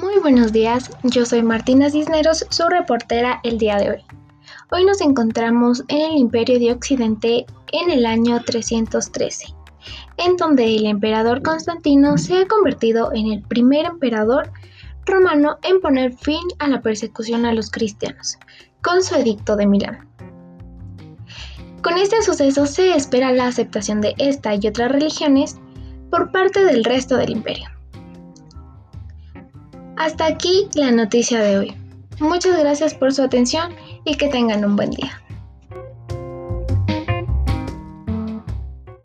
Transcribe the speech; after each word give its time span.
Muy 0.00 0.20
buenos 0.20 0.52
días, 0.52 0.90
yo 1.02 1.26
soy 1.26 1.42
Martina 1.42 1.90
Cisneros, 1.90 2.46
su 2.50 2.68
reportera 2.68 3.40
el 3.42 3.58
día 3.58 3.78
de 3.78 3.90
hoy. 3.90 4.04
Hoy 4.70 4.84
nos 4.84 5.00
encontramos 5.00 5.82
en 5.88 6.12
el 6.12 6.18
Imperio 6.18 6.60
de 6.60 6.70
Occidente 6.70 7.46
en 7.72 7.90
el 7.90 8.06
año 8.06 8.40
313, 8.44 9.46
en 10.18 10.36
donde 10.36 10.76
el 10.76 10.86
emperador 10.86 11.42
Constantino 11.42 12.16
se 12.16 12.38
ha 12.38 12.46
convertido 12.46 13.12
en 13.12 13.32
el 13.32 13.42
primer 13.42 13.86
emperador 13.86 14.52
romano 15.04 15.58
en 15.64 15.80
poner 15.80 16.14
fin 16.16 16.46
a 16.60 16.68
la 16.68 16.80
persecución 16.80 17.44
a 17.44 17.52
los 17.52 17.68
cristianos, 17.68 18.38
con 18.82 19.02
su 19.02 19.16
edicto 19.16 19.56
de 19.56 19.66
Milán. 19.66 20.08
Con 21.82 21.98
este 21.98 22.22
suceso 22.22 22.66
se 22.66 22.94
espera 22.94 23.32
la 23.32 23.48
aceptación 23.48 24.00
de 24.00 24.14
esta 24.18 24.54
y 24.54 24.64
otras 24.68 24.92
religiones 24.92 25.56
por 26.08 26.30
parte 26.30 26.64
del 26.64 26.84
resto 26.84 27.16
del 27.16 27.30
imperio. 27.30 27.77
Hasta 29.98 30.26
aquí 30.26 30.68
la 30.74 30.92
noticia 30.92 31.40
de 31.40 31.58
hoy. 31.58 31.74
Muchas 32.20 32.56
gracias 32.56 32.94
por 32.94 33.12
su 33.12 33.20
atención 33.20 33.74
y 34.04 34.14
que 34.14 34.28
tengan 34.28 34.64
un 34.64 34.76
buen 34.76 34.90
día. 34.90 35.20